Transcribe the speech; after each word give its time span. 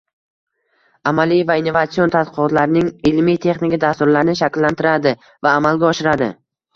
amaliy 1.09 1.41
va 1.49 1.57
innovatsion 1.63 2.13
tadqiqotlarning 2.15 2.87
ilmiy-texnika 3.09 3.79
dasturlarini 3.83 4.35
shakllantiradi 4.39 5.13
va 5.49 5.53
amalga 5.59 5.87
oshiradi; 5.91 6.31